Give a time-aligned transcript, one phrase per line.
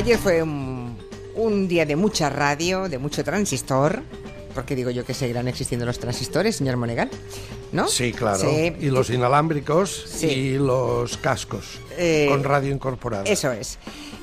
[0.00, 4.02] Ayer fue un, día de mucha radio, de mucho transistor.
[4.54, 7.10] Porque digo yo que seguirán existiendo los transistores, señor Monegal,
[7.72, 7.88] ¿no?
[7.88, 8.38] Sí, claro.
[8.38, 8.72] Sí.
[8.80, 10.26] Y los inalámbricos Sí.
[10.26, 13.24] y los cascos Eh, con radio incorporada.
[13.24, 13.78] Eso es.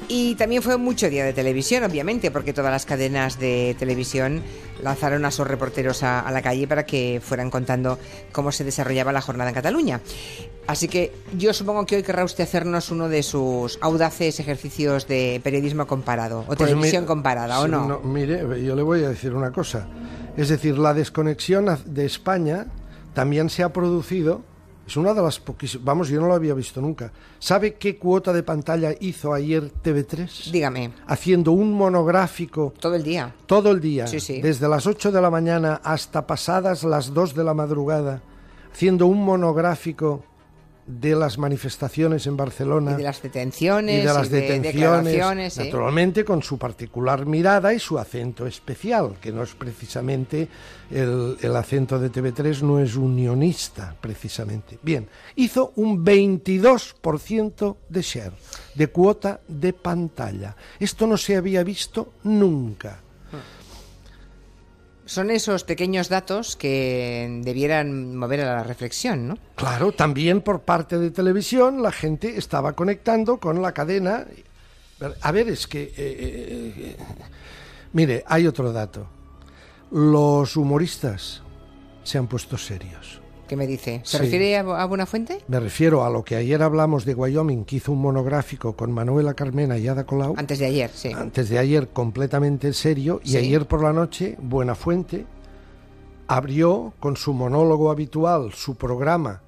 [0.09, 4.41] Y también fue mucho día de televisión, obviamente, porque todas las cadenas de televisión
[4.81, 7.97] lanzaron a sus reporteros a, a la calle para que fueran contando
[8.31, 10.01] cómo se desarrollaba la jornada en Cataluña.
[10.67, 15.39] Así que yo supongo que hoy querrá usted hacernos uno de sus audaces ejercicios de
[15.43, 17.99] periodismo comparado o Pues televisión mi- comparada, ¿o sí, no?
[18.03, 19.87] Mire, yo le voy a decir una cosa.
[20.35, 22.67] Es decir, la desconexión de España
[23.17, 24.41] también se ha producido.
[24.85, 25.83] Es una de las poquísimas.
[25.83, 27.11] Vamos, yo no lo había visto nunca.
[27.39, 30.51] ¿Sabe qué cuota de pantalla hizo ayer TV3?
[30.51, 33.33] Dígame, Haciendo un monográfico todo el día.
[33.47, 34.39] todo el día, Sí, sí.
[34.39, 38.21] desde las 8 de la mañana hasta pasadas las 2 de la madrugada,
[38.71, 40.23] haciendo un monográfico
[40.87, 46.41] de las manifestaciones en Barcelona Y de las detenciones, y de las detenciones, naturalmente con
[46.41, 50.47] su particular mirada y su acento especial, que no es precisamente
[50.89, 54.79] el, el acento de TV3, no es unionista, precisamente.
[54.81, 58.33] Bien, hizo un 22% de share,
[58.73, 60.55] de cuota de pantalla.
[60.79, 63.01] Esto no se había visto nunca.
[65.07, 69.37] Son esos pequeños datos que debieran mover a la reflexión, ¿no?
[69.55, 74.27] Claro, también por parte de televisión la gente estaba conectando con la cadena.
[75.21, 75.83] A ver, es que...
[75.83, 76.97] eh, eh, eh,
[77.93, 79.07] mire, hay otro dato.
[79.91, 81.41] Los humoristas
[82.03, 83.21] se han puesto serios.
[83.47, 84.01] ¿Qué me dice?
[84.03, 84.23] ¿Se Sí.
[84.23, 85.39] refiere a, a Buenafuente?
[85.47, 89.33] Me refiero a lo que ayer hablamos de Wyoming, que hizo un monográfico con Manuela
[89.33, 90.35] Carmena y Ada Colau.
[90.37, 91.11] Antes de ayer, sí.
[91.13, 93.37] Antes de ayer completamente serio y Sí.
[93.37, 95.25] ayer por la noche Buenafuente
[96.27, 99.41] abrió con su monólogo habitual su programa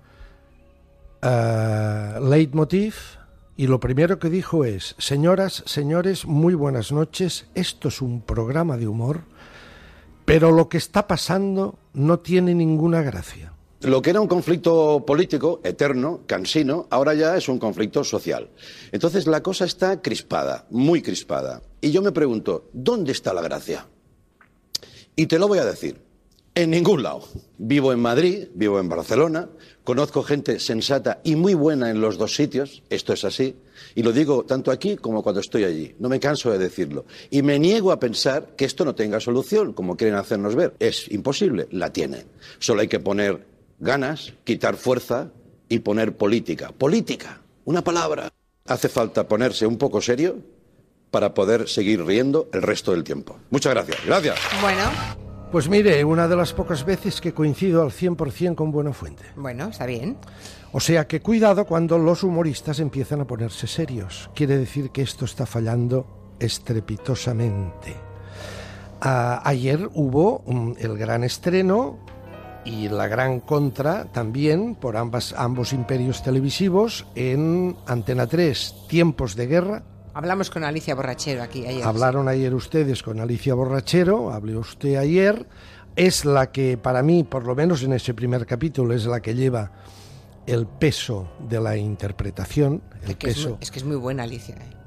[1.21, 2.95] eh, Leitmotiv
[3.57, 8.77] y lo primero que dijo es señoras, señores, muy buenas noches, esto es un programa
[8.77, 9.23] de humor,
[10.23, 13.51] pero lo que está pasando no tiene ninguna gracia.
[13.81, 18.49] Lo que era un conflicto político eterno, cansino, ahora ya es un conflicto social.
[18.91, 21.61] Entonces la cosa está crispada, muy crispada.
[21.79, 23.87] Y yo me pregunto, ¿dónde está la gracia?
[25.15, 25.95] Y te lo voy a decir,
[26.55, 27.23] en ningún lado.
[27.57, 29.47] Vivo en Madrid, vivo en Barcelona,
[29.85, 33.55] conozco gente sensata y muy buena en los dos sitios, esto es así,
[33.95, 37.05] y lo digo tanto aquí como cuando estoy allí, no me canso de decirlo.
[37.29, 40.75] Y me niego a pensar que esto no tenga solución, como quieren hacernos ver.
[40.79, 42.25] Es imposible, la tiene.
[42.59, 45.31] Solo hay que poner ganas, quitar fuerza
[45.67, 46.71] y poner política.
[46.77, 48.31] Política, una palabra.
[48.67, 50.37] Hace falta ponerse un poco serio
[51.11, 53.37] para poder seguir riendo el resto del tiempo.
[53.49, 53.97] Muchas gracias.
[54.05, 54.37] Gracias.
[54.61, 54.83] Bueno,
[55.51, 59.23] Pues mire, una de las pocas veces que coincido al 100% con Buenafuente.
[59.35, 60.17] bueno, está bien.
[60.71, 64.29] O sea que cuidado cuando los humoristas empiezan a ponerse serios.
[64.35, 67.95] Quiere decir que esto está fallando estrepitosamente.
[69.01, 70.43] Ah, ayer hubo
[70.77, 71.97] el gran estreno
[72.65, 79.47] y la gran contra también por ambas, ambos imperios televisivos en Antena 3, Tiempos de
[79.47, 79.83] Guerra.
[80.13, 81.83] Hablamos con Alicia Borrachero aquí ayer.
[81.83, 85.47] Hablaron ayer ustedes con Alicia Borrachero, habló usted ayer.
[85.95, 89.35] Es la que, para mí, por lo menos en ese primer capítulo, es la que
[89.35, 89.71] lleva
[90.45, 93.49] el peso de la interpretación, el Es que es, peso.
[93.49, 94.55] muy, es que es muy buena Alicia.
[94.55, 94.79] ¿eh?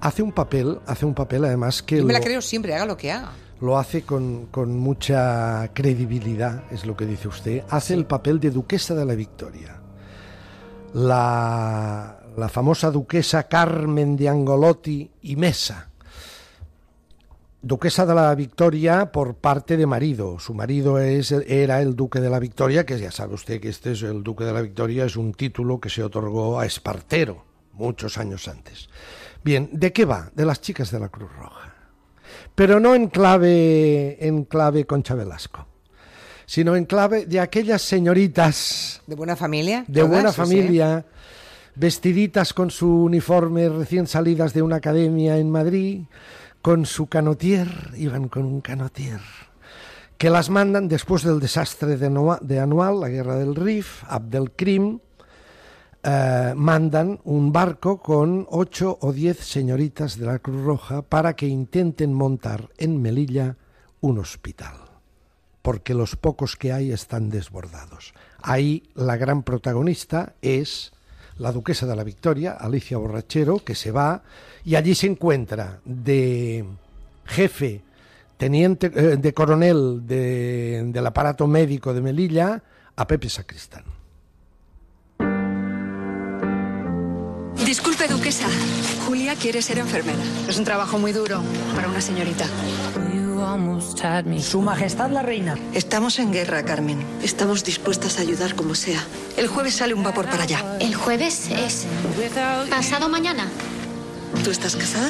[0.00, 2.86] Hace un papel, hace un papel además que Yo me la lo, creo siempre, haga
[2.86, 3.32] lo que haga.
[3.60, 7.64] Lo hace con, con mucha credibilidad, es lo que dice usted.
[7.70, 9.80] Hace el papel de duquesa de la Victoria.
[10.94, 15.90] La, la famosa duquesa Carmen de Angolotti y Mesa.
[17.60, 20.38] Duquesa de la Victoria por parte de marido.
[20.38, 23.92] Su marido es, era el duque de la Victoria, que ya sabe usted que este
[23.92, 28.18] es el duque de la Victoria, es un título que se otorgó a Espartero muchos
[28.18, 28.88] años antes.
[29.42, 30.30] Bien, ¿de qué va?
[30.34, 31.77] De las chicas de la Cruz Roja.
[32.58, 35.64] Pero no en clave, en clave Concha Velasco,
[36.44, 39.84] sino en clave de aquellas señoritas ¿De buena familia?
[39.86, 40.36] de todas, buena sí.
[40.36, 41.06] familia,
[41.76, 46.00] vestiditas con su uniforme recién salidas de una academia en Madrid,
[46.60, 49.20] con su canotier, iban con un canotier,
[50.16, 54.98] que las mandan después del desastre de Anual, la guerra del Rif, Abdelkrim,
[56.10, 61.46] eh, mandan un barco con ocho o diez señoritas de la Cruz Roja para que
[61.46, 63.56] intenten montar en Melilla
[64.00, 64.74] un hospital
[65.60, 68.14] porque los pocos que hay están desbordados.
[68.40, 70.92] Ahí la gran protagonista es
[71.36, 74.22] la duquesa de la Victoria, Alicia Borrachero, que se va
[74.64, 76.64] y allí se encuentra de
[77.26, 77.82] jefe,
[78.38, 82.62] teniente, eh, de coronel de- del aparato médico de Melilla
[82.96, 83.84] a Pepe Sacristán.
[88.08, 88.46] Duquesa.
[89.06, 90.18] Julia quiere ser enfermera.
[90.48, 91.42] Es un trabajo muy duro
[91.74, 92.44] para una señorita.
[94.40, 95.56] Su Majestad la Reina.
[95.72, 96.98] Estamos en guerra, Carmen.
[97.22, 99.00] Estamos dispuestas a ayudar como sea.
[99.36, 100.76] El jueves sale un vapor para allá.
[100.80, 101.86] El jueves es
[102.68, 103.46] pasado mañana.
[104.44, 105.08] ¿Tú estás casada?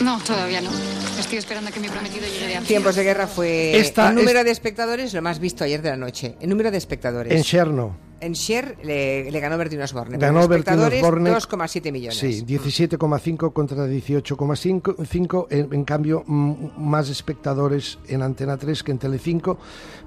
[0.00, 0.70] No, todavía no.
[1.18, 4.40] Estoy esperando a que mi prometido llegue de Tiempos de guerra fue Esta- el número
[4.40, 6.36] es- de espectadores lo más visto ayer de la noche.
[6.40, 7.32] El número de espectadores.
[7.32, 7.96] En Cherno.
[8.22, 10.16] En Sher le, le ganó Bertino Osborne.
[10.16, 11.32] Ganó Bertino Osborne.
[11.32, 12.18] 2,7 millones.
[12.18, 15.46] Sí, 17,5 contra 18,5.
[15.50, 19.58] En, en cambio, mm, más espectadores en Antena 3 que en Telecinco.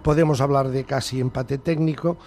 [0.01, 2.17] Podemos hablar de casi empate técnico.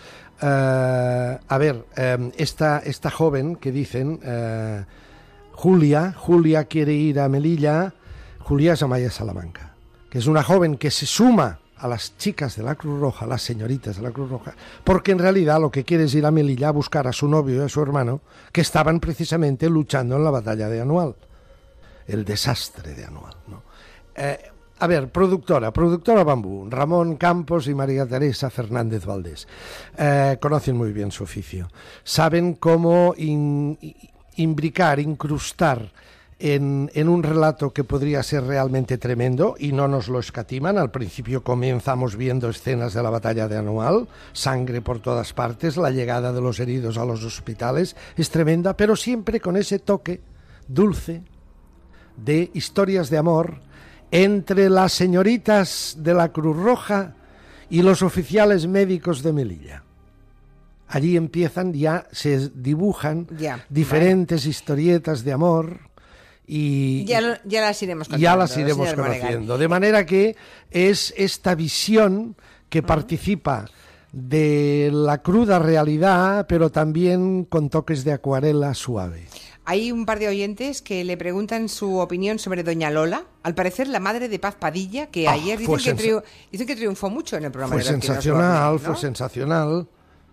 [0.42, 4.84] Eh, a ver, eh, esta, esta joven que dicen, eh,
[5.52, 7.94] Julia, Julia quiere ir a Melilla,
[8.40, 9.74] Julia es Amaya Salamanca,
[10.10, 13.42] que es una joven que se suma a las chicas de la Cruz Roja, las
[13.42, 14.54] señoritas de la Cruz Roja,
[14.84, 17.56] porque en realidad lo que quiere es ir a Melilla a buscar a su novio
[17.62, 18.20] y a su hermano,
[18.52, 21.14] que estaban precisamente luchando en la batalla de Anual,
[22.06, 23.34] el desastre de Anual.
[23.46, 23.62] ¿no?
[24.14, 24.38] Eh,
[24.80, 29.48] a ver, productora, productora Bambú, Ramón Campos y María Teresa Fernández Valdés,
[29.96, 31.68] eh, conocen muy bien su oficio,
[32.04, 33.14] saben cómo
[34.36, 35.90] imbricar, incrustar
[36.38, 40.78] en, en un relato que podría ser realmente tremendo y no nos lo escatiman.
[40.78, 45.90] Al principio comenzamos viendo escenas de la batalla de Anual, sangre por todas partes, la
[45.90, 50.20] llegada de los heridos a los hospitales es tremenda, pero siempre con ese toque
[50.68, 51.22] dulce
[52.16, 53.60] de historias de amor
[54.10, 57.14] entre las señoritas de la Cruz Roja
[57.70, 59.84] y los oficiales médicos de Melilla.
[60.88, 65.87] Allí empiezan, ya se dibujan Ya, diferentes historietas de amor
[66.50, 68.22] y Ya, lo- ya las iremos contando.
[68.22, 69.58] ya las iremos conociendo.
[69.58, 70.34] De manera que
[70.70, 72.34] es esta visión
[72.70, 73.66] que participa
[74.12, 79.26] de la cruda realidad, pero también con toques de acuarela suave.
[79.66, 83.24] Hay un par de oyentes que le preguntan su opinión sobre Doña Lola.
[83.42, 87.10] Al parecer, la madre de Paz Padilla, que Ah, ayer dicen que, dicen que triunfó
[87.10, 89.86] mucho en el programa Fue de sensacional, fue sensacional.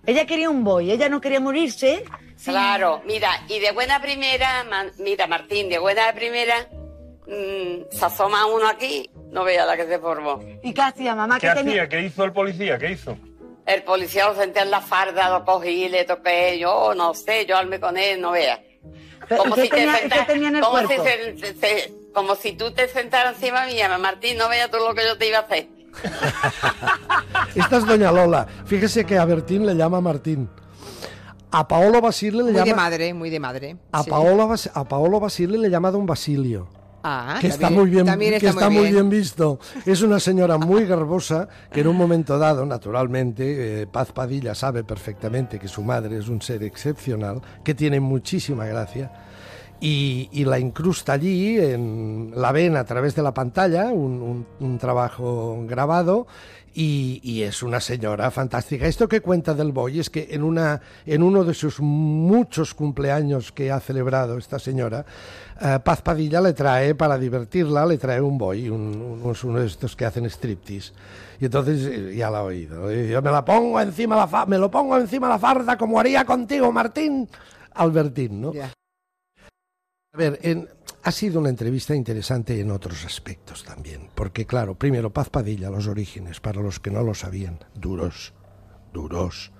[0.07, 2.03] Ella quería un boy, ella no quería morirse.
[2.43, 6.67] Claro, mira, y de buena primera, man- mira Martín, de buena primera,
[7.27, 10.39] mm, se asoma uno aquí, no vea la que se formó.
[10.61, 11.39] ¿Y qué hacía mamá?
[11.39, 11.71] ¿Qué ¿Qué tenía?
[11.83, 11.89] hacía?
[11.89, 12.77] ¿Qué hizo el policía?
[12.77, 13.17] ¿Qué hizo?
[13.65, 17.57] El policía lo senté en la farda, lo cogí, le toqué, yo no sé, yo
[17.57, 18.61] armé con él, no vea.
[19.37, 21.93] Como ¿qué si te tenía- senta- qué tenía en el como si se- se- se-
[22.13, 25.27] como si tú te sentaras encima mía, Martín, no veas tú lo que yo te
[25.29, 25.65] iba a hacer.
[27.55, 28.47] Esta es Doña Lola.
[28.65, 30.49] Fíjese que a Bertín le llama Martín.
[31.51, 32.65] A Paolo Basile le Muy llama...
[32.65, 33.77] de madre, muy de madre.
[33.91, 34.09] A, sí.
[34.09, 36.67] Paolo, a Paolo Basile le llama Don Basilio.
[37.07, 38.07] Ah, que está muy bien,
[38.39, 39.59] que está muy bien visto.
[39.85, 44.83] Es una señora muy garbosa que en un momento dado, naturalmente, eh, Paz Padilla sabe
[44.83, 49.11] perfectamente que su madre es un ser excepcional, que tiene muchísima gracia.
[49.81, 55.63] Y, la incrusta allí, en, la ven a través de la pantalla, un, un- trabajo
[55.67, 56.27] grabado,
[56.73, 58.87] y, es una señora fantástica.
[58.87, 63.51] Esto que cuenta del Boy es que en, una, en uno de sus muchos cumpleaños
[63.51, 65.05] que ha celebrado esta señora,
[65.61, 68.81] eh, Paz Padilla le trae, para divertirla, le trae un Boy, un,
[69.23, 70.93] un- uno de estos que hacen striptease.
[71.39, 72.91] Y entonces eh, ya la ha oído.
[72.91, 76.71] Yo me la pongo encima la me lo pongo encima la farda como haría contigo,
[76.71, 77.29] Martín.
[77.73, 78.53] Albertín, ¿no?
[78.53, 78.71] Ya.
[80.15, 80.39] A ver,
[81.03, 85.87] ha sido una entrevista interesante en otros aspectos también, porque claro, primero Paz Padilla, los
[85.87, 88.33] orígenes, para los que no lo sabían, duros,
[88.93, 89.51] duros.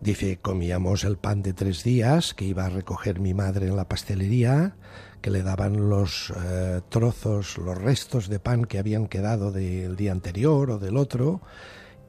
[0.00, 3.88] Dice, comíamos el pan de tres días que iba a recoger mi madre en la
[3.88, 4.74] pastelería,
[5.20, 10.10] que le daban los eh, trozos, los restos de pan que habían quedado del día
[10.10, 11.40] anterior o del otro,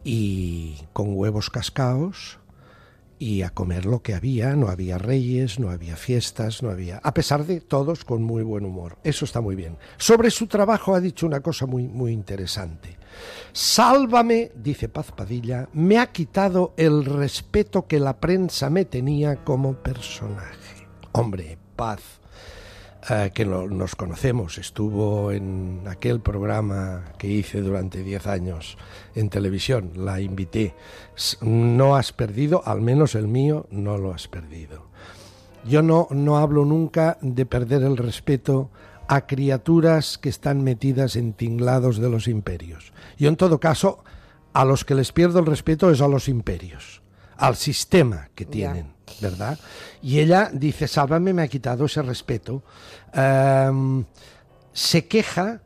[0.03, 2.39] y con huevos cascaos,
[3.19, 7.13] y a comer lo que había, no había reyes, no había fiestas, no había, a
[7.13, 8.97] pesar de todos con muy buen humor.
[9.03, 9.77] Eso está muy bien.
[9.97, 12.97] Sobre su trabajo ha dicho una cosa muy muy interesante.
[13.51, 19.75] Sálvame, dice Paz Padilla, me ha quitado el respeto que la prensa me tenía como
[19.75, 20.87] personaje.
[21.11, 22.01] Hombre, Paz,
[23.09, 28.77] eh, que nos conocemos, estuvo en aquel programa que hice durante 10 años
[29.13, 30.73] en televisión, la invité.
[31.41, 34.87] No has perdido, al menos el mío, no lo has perdido.
[35.65, 38.69] Yo no, no hablo nunca de perder el respeto
[39.07, 42.93] a criaturas que están metidas en tinglados de los imperios.
[43.17, 44.03] Yo en todo caso,
[44.53, 47.01] a los que les pierdo el respeto es a los imperios,
[47.35, 48.92] al sistema que tienen.
[49.21, 49.59] ¿Verdad?
[50.01, 52.63] Y ella dice, sálvame, me ha quitado ese respeto.
[53.13, 54.03] Em,
[54.73, 55.61] se queja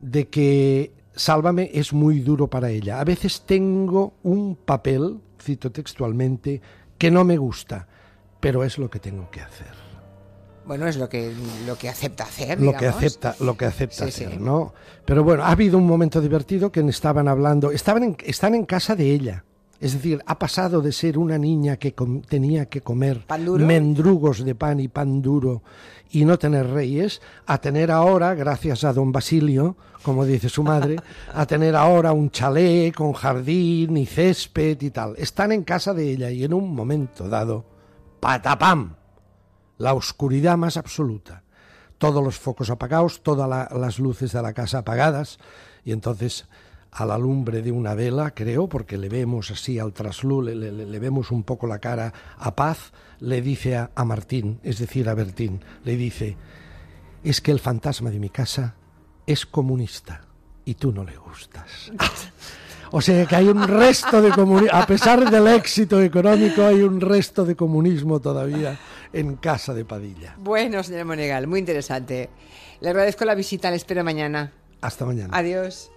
[0.00, 3.00] de que Sálvame es muy duro para ella.
[3.00, 6.62] A veces tengo un papel, cito textualmente,
[6.96, 7.86] que no me gusta,
[8.40, 9.80] pero es lo que tengo que hacer.
[10.64, 11.34] Bueno, es lo que,
[11.66, 12.60] lo que acepta hacer.
[12.60, 14.24] lo que acepta lo que acepta Sí, sí.
[14.24, 14.72] hacer, ¿no?
[15.04, 18.94] Pero bueno, ha habido un momento divertido que estaban hablando, estaban en, están en casa
[18.94, 19.44] de ella.
[19.80, 21.94] Es decir, ha pasado de ser una niña que
[22.28, 23.24] tenía que comer
[23.66, 25.62] mendrugos de pan y pan duro
[26.10, 30.96] y no tener reyes, a tener ahora, gracias a don Basilio, como dice su madre,
[31.34, 35.14] a tener ahora un chalet con jardín y césped y tal.
[35.16, 37.64] Están en casa de ella y en un momento dado,
[38.20, 38.96] patapam,
[39.78, 41.42] la oscuridad más absoluta.
[41.96, 45.38] Todos los focos apagados, todas la- las luces de la casa apagadas,
[45.84, 46.46] y entonces
[46.92, 50.72] a la lumbre de una vela, creo, porque le vemos así al trasluz, le, le-
[50.72, 55.08] le vemos un poco la cara a Paz, le dice a, a Martín, es decir,
[55.08, 56.36] a Bertín, le dice,
[57.22, 58.74] es que el fantasma de mi casa
[59.26, 60.22] es comunista
[60.64, 61.92] y tú no le gustas.
[62.92, 67.00] O sea que hay un resto de comunismo, a pesar del éxito económico, hay un
[67.00, 68.80] resto de comunismo todavía
[69.12, 70.34] en casa de Padilla.
[70.40, 72.30] Bueno, señor Monegal, muy interesante.
[72.80, 74.52] Le agradezco la visita, le espero mañana.
[74.80, 75.28] Hasta mañana.
[75.38, 75.92] Adiós.